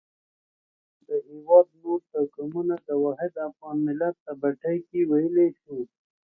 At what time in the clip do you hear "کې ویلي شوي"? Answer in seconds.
4.87-5.83